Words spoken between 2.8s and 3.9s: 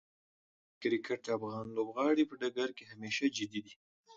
همیشه جدي دي.